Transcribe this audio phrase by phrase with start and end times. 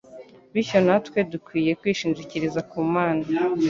[0.53, 3.23] Bityo natwe dukwiye kwishingikiriza ku Mana